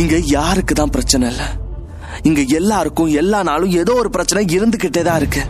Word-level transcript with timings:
இங்க 0.00 0.16
யாருக்கு 0.26 0.74
தான் 0.74 0.92
பிரச்சனை 0.94 1.28
இல்ல? 1.32 1.42
இங்க 2.22 2.40
எல்லாருக்கும் 2.58 3.10
எல்லா 3.20 3.42
நாளும் 3.42 3.70
ஏதோ 3.70 3.92
ஒரு 3.94 4.10
பிரச்சனை 4.10 4.44
இருந்துகிட்டே 4.56 5.02
தான் 5.02 5.16
இருக்கு. 5.16 5.42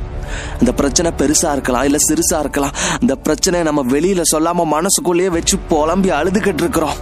அந்த 0.60 0.72
பிரச்சனை 0.72 1.12
பெருசா 1.20 1.52
இருக்கலாம் 1.52 1.84
இல்ல 1.84 1.98
சிறுசா 2.08 2.38
இருக்கலாம். 2.38 2.74
அந்த 3.00 3.14
பிரச்சனையை 3.16 3.64
நம்ம 3.68 3.82
வெளியில 3.94 4.22
சொல்லாம 4.32 4.64
மனசுக்குள்ளேயே 4.64 5.28
வச்சு 5.28 5.58
புலம்பி 5.70 6.10
அழுதுகிட்டு 6.10 6.62
இருக்கிறோம். 6.64 6.98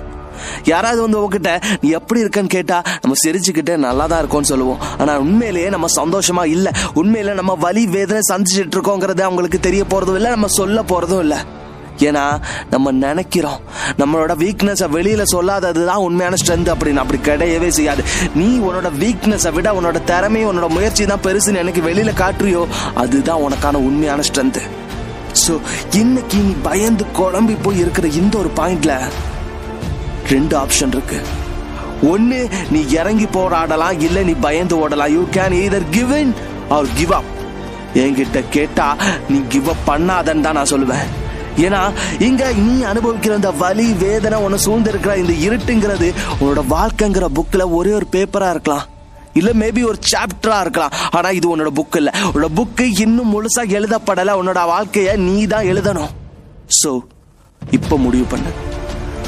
யாராவது 0.65 1.01
வந்து 1.03 1.19
உங்ககிட்ட 1.23 1.51
நீ 1.83 1.89
எப்படி 1.89 2.23
இருக்கன்னு 2.25 2.55
கேட்டா 2.57 2.83
நம்ம 3.03 3.17
சிரிச்சுக்கிட்டே 3.25 3.77
நல்லா 3.77 4.07
தான் 4.07 4.23
இருக்கோம்னு 4.25 4.53
சொல்லுவோம். 4.53 4.81
ஆனா 4.99 5.19
உண்மையிலேயே 5.19 5.71
நம்ம 5.71 5.87
சந்தோஷமா 5.97 6.45
இல்ல. 6.45 6.71
உண்மையில 6.95 7.35
நம்ம 7.35 7.55
வலி 7.55 7.87
வேதனை 7.87 8.23
சந்திச்சுட்டு 8.33 8.79
இருக்கோங்கிறத 8.79 9.21
அவங்களுக்கு 9.21 9.61
தெரிய 9.61 9.85
போறதும் 9.85 10.15
இல்ல 10.15 10.31
நம்ம 10.31 10.47
சொல்ல 10.47 10.83
போறதும் 10.83 11.21
இல்லை. 11.21 11.41
ஏன்னா 12.09 12.25
நம்ம 12.71 12.93
நினைக்கிறோம். 13.05 13.61
நம்மளோட 14.01 14.33
வீக்னஸை 14.43 14.89
வெளியில் 14.97 15.33
சொல்லாதது 15.35 15.83
தான் 15.91 16.05
உண்மையான 16.09 16.37
ஸ்ட்ரென்த் 16.43 16.73
அப்படின்னு. 16.75 17.03
அப்படி 17.05 17.21
கிடையவே 17.31 17.69
செய்யாது. 17.79 18.05
நீ 18.35 18.49
உன்னோட 18.69 18.91
வீக்னஸை 19.03 19.53
விட 19.57 19.71
உன்னோட 19.81 20.01
திறமையும் 20.13 20.51
உன்னோட 20.53 20.69
முயற்சி 20.77 21.05
தான் 21.13 21.25
பெருசுன்னு 21.27 21.63
எனக்கு 21.65 21.83
வெளியில் 21.89 22.21
காட்டுறியோ 22.23 22.63
அதுதான் 23.05 23.45
உனக்கான 23.49 23.83
உண்மையான 23.89 24.23
ஸ்ட்ரென்த் 24.31 24.63
ஸோ 25.43 25.53
இன்னைக்கு 26.01 26.39
நீ 26.47 26.55
பயந்து 26.67 27.05
குழம்பி 27.19 27.55
போய் 27.63 27.79
இருக்கிற 27.83 28.07
இந்த 28.21 28.35
ஒரு 28.43 28.51
பாயிண்ட்ல 28.59 28.95
ரெண்டு 30.33 30.55
ஆப்ஷன் 30.63 30.93
இருக்கு. 30.97 31.21
ஒன்னு 32.13 32.39
நீ 32.71 32.81
இறங்கி 33.01 33.27
போராடலாம் 33.37 34.01
இல்ல 34.07 34.23
நீ 34.29 34.35
பயந்து 34.47 34.77
ஓடலாம். 34.83 35.15
You 35.17 35.23
can 35.37 35.57
either 35.63 35.87
give 35.97 36.13
in 36.21 36.35
or 36.77 36.89
give 36.99 37.13
up 37.19 37.31
என்கிட்ட 38.03 38.43
கேட்டா 38.57 38.87
நீ 39.29 39.41
கிவ் 39.55 39.69
அப் 39.75 39.85
பண்ணாதன்னு 39.91 40.47
தான் 40.47 40.59
நான் 40.59 40.73
சொல்லுவேன். 40.75 41.07
ஏன்னா 41.59 41.93
இங்க 42.19 42.53
நீ 42.53 42.85
அனுபவிக்கிற 42.85 43.35
இந்த 43.35 43.51
வலி 43.51 43.93
வேதனை 43.93 44.39
உன்னை 44.39 44.59
சூழ்ந்திருக்கிற 44.67 45.17
இந்த 45.17 45.33
இருட்டுங்கிறது 45.33 46.13
உன்னோட 46.41 46.63
வாழ்க்கைங்கிற 46.69 47.29
புக்ல 47.39 47.71
ஒரே 47.71 47.93
ஒரு 47.93 48.07
பேப்பரா 48.11 48.51
இருக்கலாம். 48.51 48.87
இல்ல 49.35 49.51
மேபி 49.53 49.85
ஒரு 49.85 49.99
சாப்டரா 50.13 50.61
இருக்கலாம். 50.61 50.93
ஆனா 51.11 51.31
இது 51.31 51.57
உன்னோட 51.57 51.71
புக் 51.79 51.97
இல்ல. 51.97 52.11
உன்னோட 52.33 52.49
புக்கு 52.59 53.01
இன்னும் 53.01 53.33
முழுசா 53.35 53.63
எழுதப்படல. 53.79 54.35
உன்னோட 54.41 54.63
வாழ்க்கைய 54.73 55.17
நீ 55.17 55.47
தான் 55.47 55.65
எழுதணும். 55.65 56.11
சோ 56.83 57.03
இப்ப 57.71 57.97
முடிவு 57.97 58.25
பண்ணு. 58.25 58.51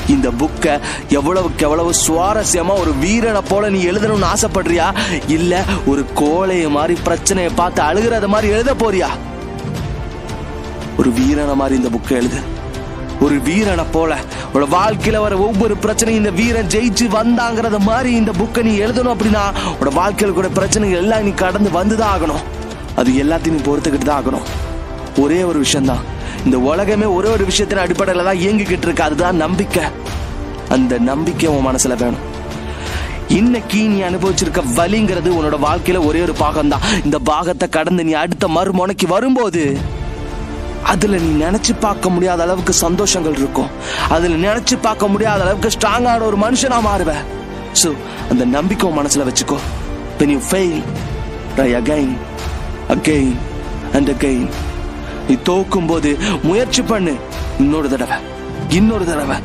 இந்த 0.09 0.31
புக்கை 0.31 0.81
எவ்வளவுக்கு 1.09 1.65
எவ்வளவு 1.65 1.93
சுவாரஸ்யமா 2.07 2.81
ஒரு 2.81 2.93
வீரனை 2.95 3.41
போல 3.41 3.69
நீ 3.69 3.85
எழுதணும்னு 3.85 4.33
ஆசைப்படுறியா? 4.35 4.95
இல்ல 5.29 5.65
ஒரு 5.87 6.05
கோழைய 6.15 6.71
மாதிரி 6.71 7.01
பிரச்சனையை 7.03 7.53
பார்த்து 7.55 7.83
அழுகிறத 7.83 8.27
மாதிரி 8.27 8.53
எழுத 8.53 8.75
போறியா? 8.75 9.11
ஒரு 10.99 11.11
வீரனை 11.11 11.55
மாதிரி 11.55 11.83
இந்த 11.83 11.99
புக்கை 11.99 12.11
எழுது. 12.11 12.41
ஒரு 13.21 13.41
வீரனை 13.41 13.85
போல. 13.93 14.19
உன்னோட 14.55 14.67
வாழ்க்கையில 14.75 15.19
வர 15.19 15.37
ஒவ்வொரு 15.37 15.77
பிரச்சனையும் 15.83 16.21
இந்த 16.23 16.31
வீரன் 16.31 16.67
ஜெயிச்சு 16.67 17.07
வந்தாங்கிறத 17.15 17.79
மாதிரி 17.79 18.13
இந்த 18.13 18.31
புக்கை 18.31 18.63
நீ 18.63 18.79
எழுதணும் 18.79 19.15
அப்படின்னா 19.15 19.43
உன்னோட 19.81 19.93
வாழ்க்கையில 19.97 20.33
கூட 20.33 20.49
பிரச்சனைகள் 20.49 20.99
எல்லாம் 20.99 21.23
நீ 21.23 21.31
கடந்து 21.31 21.71
வந்துதான் 21.71 22.13
ஆகணும். 22.17 22.43
அது 22.97 23.11
எல்லாத்தையும் 23.13 23.57
நீ 23.57 23.61
பொறுத்துக்கிட்டு 23.61 24.05
தான் 24.05 24.23
ஆகணும். 24.23 24.47
ஒரே 25.19 25.43
ஒரு 25.43 25.59
விஷயம்தான். 25.59 25.99
இந்த 26.45 26.59
உலகமே 26.59 27.05
ஒரே 27.05 27.29
ஒரு 27.29 27.45
விஷயத்தின் 27.45 27.85
அடிப்படையில 27.85 28.25
தான் 28.25 28.37
இயங்கிக்கிட்டு 28.37 28.87
இருக்கு. 28.87 29.03
அதுதான் 29.03 29.37
நம்பிக்கை. 29.37 29.83
அந்த 30.69 30.99
நம்பிக்கை 30.99 31.51
உன் 31.51 31.67
மனசுல 31.67 31.97
வேணும். 31.97 32.33
இன்னைக்கு 33.29 33.79
நீ 33.79 34.01
அனுபவிச்சிருக்க 34.01 34.63
வலிங்கிறது 34.75 35.31
உன்னோட 35.39 35.59
வாழ்க்கையில 35.63 36.07
ஒரே 36.07 36.21
ஒரு 36.21 36.33
பாகம் 36.33 36.69
தான் 36.69 36.81
இந்த 37.05 37.19
பாகத்தை 37.19 37.69
கடந்து 37.69 38.05
நீ 38.05 38.13
அடுத்த 38.13 38.49
மறுமுனைக்கு 38.49 39.07
வரும்போது 39.07 39.79
அதுல 40.93 41.17
நீ 41.25 41.31
நினைச்சு 41.45 41.73
பார்க்க 41.81 42.11
முடியாத 42.15 42.43
அளவுக்கு 42.47 42.75
சந்தோஷங்கள் 42.81 43.39
இருக்கும். 43.43 43.71
அதுல 44.15 44.37
நினைச்சு 44.47 44.77
பார்க்க 44.87 45.09
முடியாத 45.15 45.41
அளவுக்கு 45.45 45.71
ஸ்ட்ராங்கான 45.77 46.27
ஒரு 46.31 46.39
மனுஷனா 46.45 46.79
மாறுவ 46.89 47.13
சோ 47.83 47.91
அந்த 48.31 48.45
நம்பிக்கை 48.57 48.91
மனசில் 48.91 48.99
மனசுல 48.99 49.27
வச்சுக்கோ. 49.31 49.59
When 50.19 50.31
you 50.35 50.43
fail 50.51 50.77
try 51.57 51.71
again 51.81 52.11
again 52.97 53.33
and 53.97 54.09
again. 54.17 54.45
நீ 55.29 55.35
தோக்கும் 55.49 55.87
போது 55.87 56.11
முயற்சி 56.43 56.83
பண்ணு. 56.83 57.15
இன்னொரு 57.59 57.89
தடவை 57.93 58.17
இன்னொரு 58.79 59.05
தடவை 59.11 59.37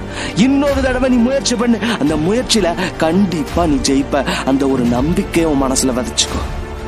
இன்னொரு 0.45 0.81
தடவை 0.81 1.07
நீ 1.09 1.17
முயற்சி 1.27 1.55
பண்ணு. 1.55 1.77
அந்த 2.01 2.15
முயற்சியில 2.27 2.67
கண்டிப்பா 2.97 3.65
நீ 3.71 3.77
ஜெயிப்ப. 3.89 4.23
அந்த 4.45 4.63
ஒரு 4.67 4.83
நம்பிக்கையை 4.95 5.51
உன் 5.51 5.63
மனசுல 5.63 5.95
விதைச்சுக்கோ 5.97 6.41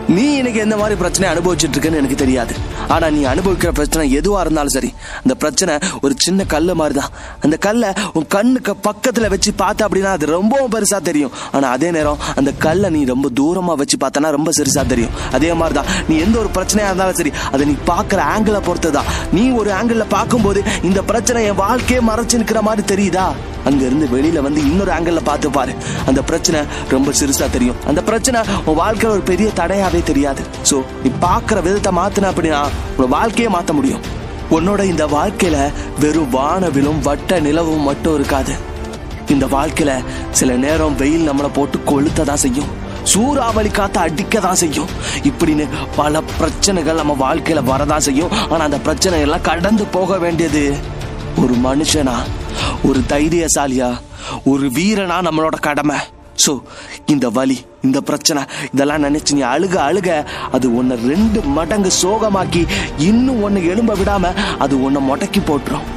நீ 0.10 0.24
இன்னைக்கு 0.38 0.60
எந்த 0.64 0.76
மாதிரி 0.80 0.96
பிரச்சனை 1.02 1.26
அனுபவிச்சுட்டு 1.32 1.76
இருக்கேன்னு 1.76 2.00
எனக்கு 2.02 2.18
தெரியாது. 2.22 2.54
ஆனா 2.94 3.06
நீ 3.16 3.22
அனுபவிக்கிற 3.32 3.72
பிரச்சனை 3.78 4.04
எதுவா 4.20 4.40
இருந்தாலும் 4.46 4.74
சரி 4.76 4.90
அந்த 5.22 5.34
பிரச்சனை 5.42 5.74
ஒரு 6.06 6.14
சின்ன 6.26 6.46
கல்லு 6.54 6.74
மாதிரி 6.80 6.96
தான் 7.00 7.12
அந்த 7.46 7.56
கல்லை 7.66 7.90
உன் 8.18 8.28
கண்ணுக்கு 8.36 8.74
பக்கத்துல 8.88 9.30
வச்சு 9.34 9.52
பார்த்த 9.62 9.86
அப்படின்னா 9.88 10.12
அது 10.18 10.26
ரொம்பவும் 10.38 10.74
பெருசா 10.76 11.00
தெரியும். 11.10 11.36
ஆனா 11.52 11.70
அதே 11.76 11.92
நேரம் 11.98 12.20
அந்த 12.42 12.54
கல்லை 12.66 12.90
நீ 12.96 13.04
ரொம்ப 13.14 13.30
தூரமா 13.40 13.76
வச்சு 13.82 14.00
பார்த்தனா 14.04 14.32
ரொம்ப 14.38 14.52
சிறுசா 14.60 14.84
தெரியும். 14.94 15.16
அதே 15.40 15.52
மாதிரி 15.62 15.78
தான் 15.80 15.92
நீ 16.10 16.18
எந்த 16.26 16.38
ஒரு 16.44 16.52
பிரச்சனையா 16.58 16.90
இருந்தாலும் 16.92 17.20
சரி 17.22 17.34
அதை 17.54 17.66
நீ 17.72 17.78
பார்க்குற 17.92 18.20
ஆங்கிளை 18.34 18.62
பொறுத்து 18.68 18.92
தான் 18.98 19.10
நீ 19.38 19.46
ஒரு 19.62 19.72
ஆங்கிள் 19.80 20.04
பார்க்கும்போது 20.18 20.62
இந்த 20.90 21.02
பிரச்சனை 21.12 21.46
என் 21.52 21.62
வாழ்க்கையே 21.66 22.02
மறைச்சு 22.12 22.42
நிற்கிற 22.44 22.62
மாதிரி 22.70 22.86
தெரியுதா? 22.94 23.28
அங்க 23.70 23.82
இருந்து 23.88 24.06
வெளியில 24.14 24.40
வந்து 24.46 24.62
இன்னொரு 24.70 24.92
ஆங்கிள் 24.98 25.18
பார்த்து 25.32 25.50
பாரு. 25.58 25.74
அந்த 26.10 26.22
பிரச்சனை 26.30 26.60
ரொம்ப 26.94 27.10
சிறுசா 27.20 27.48
தெரியும். 27.56 27.80
அந்த 27.90 28.02
பிரச்சனை 28.08 28.40
உன் 28.70 28.80
வாழ்க்கையில 28.84 29.16
ஒரு 29.18 29.24
பெரிய 29.32 29.48
தடையாவே 29.92 30.10
தெரியாது. 30.10 30.42
சோ 30.70 30.76
நீ 31.04 31.10
பாக்குற 31.26 31.58
விதத்தை 31.68 31.92
மாத்தின 32.00 32.30
அப்படின்னா 32.32 32.62
உன் 32.98 33.14
வாழ்க்கையே 33.16 33.50
மாத்த 33.56 33.72
முடியும். 33.80 34.04
உன்னோட 34.56 34.82
இந்த 34.92 35.04
வாழ்க்கையில 35.18 35.58
வெறும் 36.04 36.32
வானவிலும் 36.36 37.02
வட்ட 37.08 37.40
நிலவும் 37.48 37.88
மட்டும் 37.90 38.16
இருக்காது. 38.20 38.54
இந்த 39.34 39.46
வாழ்க்கையில 39.56 39.92
சில 40.40 40.56
நேரம் 40.66 40.96
வெயில் 41.02 41.28
நம்மளை 41.30 41.50
போட்டு 41.58 41.78
கொளுத்த 41.92 42.26
தான் 42.30 42.44
செய்யும். 42.46 42.72
சூறாவளி 43.12 43.72
காத்த 43.78 44.00
அடிக்க 44.08 44.40
தான் 44.48 44.62
செய்யும். 44.64 44.92
இப்படின்னு 45.30 45.66
பல 46.00 46.22
பிரச்சனைகள் 46.40 47.02
நம்ம 47.02 47.16
வாழ்க்கையில 47.26 47.64
வரதான் 47.72 48.06
செய்யும். 48.08 48.34
ஆனா 48.52 48.62
அந்த 48.70 48.80
பிரச்சனை 48.88 49.20
எல்லாம் 49.28 49.48
கடந்து 49.50 49.86
போக 49.98 50.18
வேண்டியது 50.26 50.64
ஒரு 51.44 51.56
மனுஷனா 51.68 52.16
ஒரு 52.88 53.00
தைரியசாலியா 53.14 53.92
ஒரு 54.52 54.66
வீரனா 54.78 55.20
நம்மளோட 55.28 55.58
கடமை. 55.68 56.00
ஸோ 56.44 56.54
இந்த 57.14 57.30
வலி 57.38 57.58
இந்த 57.88 58.00
பிரச்சனை 58.10 58.42
இதெல்லாம் 58.74 59.04
நினைச்சு 59.06 59.38
நீ 59.38 59.44
அழுக 59.54 59.76
அழுக 59.90 60.10
அது 60.58 60.68
உன்னை 60.80 60.98
ரெண்டு 61.12 61.40
மடங்கு 61.58 61.92
சோகமாக்கி 62.02 62.62
இன்னும் 63.10 63.42
ஒன்று 63.48 63.62
எலும்ப 63.74 63.96
விடாம 64.02 64.34
அது 64.66 64.76
உன்னை 64.86 65.02
முடக்கி 65.10 65.42
போட்டுரும். 65.50 65.88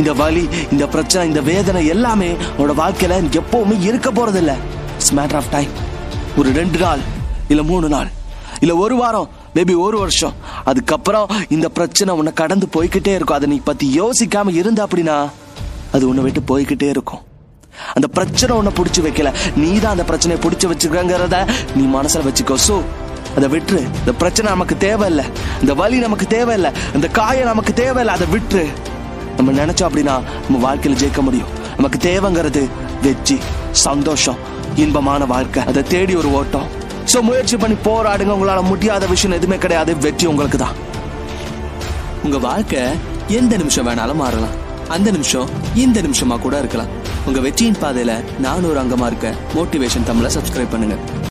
இந்த 0.00 0.10
வலி 0.20 0.42
இந்த 0.72 0.84
பிரச்சனை 0.92 1.22
இந்த 1.30 1.40
வேதனை 1.48 1.80
எல்லாமே 1.94 2.28
உன்னோட 2.58 2.74
வாழ்க்கையில 2.82 3.18
எப்பவுமே 3.40 3.76
இருக்க 3.88 4.10
போறது 4.18 4.40
இல்ல 4.42 4.52
இட்ஸ் 4.96 5.14
மேட்டர் 5.18 5.38
ஆஃப் 5.40 5.50
டைம் 5.56 5.72
ஒரு 6.40 6.50
ரெண்டு 6.60 6.78
நாள் 6.84 7.02
இல்லை 7.52 7.64
மூணு 7.70 7.88
நாள் 7.94 8.10
இல்லை 8.62 8.74
ஒரு 8.84 8.96
வாரம் 9.00 9.28
மேபி 9.56 9.74
ஒரு 9.86 9.96
வருஷம். 10.02 10.34
அதுக்கப்புறம் 10.70 11.30
இந்த 11.54 11.66
பிரச்சனை 11.78 12.14
உன்னை 12.18 12.32
கடந்து 12.40 12.66
போய்கிட்டே 12.76 13.12
இருக்கும். 13.16 13.38
அதை 13.38 13.48
நீ 13.52 13.58
பத்தி 13.68 13.86
யோசிக்காம 14.00 14.54
இருந்த 14.60 14.80
அப்படின்னா 14.86 15.16
அது 15.96 16.04
உன்னை 16.10 16.22
விட்டு 16.26 16.42
போய்கிட்டே 16.50 16.88
இருக்கும். 16.94 17.22
அந்த 17.94 18.08
பிரச்சனை 18.08 18.56
உன்னை 18.56 18.72
பிடிச்சி 18.78 19.00
வைக்கல. 19.06 19.32
நீ 19.56 19.78
தான் 19.78 19.90
அந்த 19.90 20.04
பிரச்சனையை 20.04 20.38
பிடிச்சி 20.44 20.66
வச்சிருக்கங்கிறத 20.72 21.38
நீ 21.76 21.84
மனசுல 21.98 22.24
வச்சுக்கோ. 22.28 22.56
சோ 22.68 22.82
அதை 23.36 23.48
விட்டுரு. 23.48 23.82
இந்த 23.98 24.12
பிரச்சனை 24.12 24.50
நமக்கு 24.50 24.76
தேவையில்லை. 24.76 25.24
இந்த 25.60 25.74
வலி 25.74 25.98
நமக்கு 25.98 26.26
தேவையில்லை. 26.26 26.70
இந்த 26.94 27.08
காயம் 27.08 27.50
நமக்கு 27.52 27.72
தேவையில்லை. 27.72 28.14
அதை 28.14 28.26
விட்டுரு. 28.34 28.66
நம்ம 29.36 29.52
நினைச்சோம் 29.52 29.88
அப்படின்னா 29.88 30.16
நம்ம 30.48 30.58
வாழ்க்கையில 30.66 30.98
ஜெயிக்க 31.02 31.22
முடியும். 31.22 31.48
நமக்கு 31.76 31.98
தேவைங்கிறது 32.08 32.68
வெற்றி 33.02 33.38
சந்தோஷம் 33.70 34.38
இன்பமான 34.74 35.24
வாழ்க்கை. 35.24 35.64
அதை 35.64 35.82
தேடி 35.82 36.14
ஒரு 36.14 36.32
ஓட்டம். 36.32 36.66
சோ 37.12 37.20
முயற்சி 37.20 37.56
பண்ணி 37.56 37.76
போராடுங்க. 37.84 38.34
உங்களால 38.38 38.62
முடியாத 38.62 39.06
விஷயம் 39.06 39.36
எதுவுமே 39.36 39.58
கிடையாது. 39.58 39.96
வெற்றி 39.96 40.26
உங்களுக்கு 40.26 40.58
தான். 40.58 40.76
உங்க 42.24 42.38
வாழ்க்கை 42.38 42.82
எந்த 43.28 43.56
நிமிஷம் 43.56 43.88
வேணாலும் 43.88 44.22
மாறலாம். 44.24 44.56
அந்த 44.88 45.10
நிமிஷம் 45.10 45.48
இந்த 45.74 46.00
நிமிஷமா 46.00 46.38
கூட 46.38 46.58
இருக்கலாம். 46.58 47.01
உங்க 47.26 47.40
வெற்றியின் 47.40 47.78
பாதையில 47.82 48.12
நானும் 48.44 48.70
ஒரு 48.70 48.80
அங்கமா 48.82 49.06
இருக்க 49.10 49.28
மோட்டிவேஷன் 49.54 50.06
தமிழை 50.08 50.30
சப்ஸ்கிரைப் 50.36 50.72
பண்ணுங்க. 50.74 50.96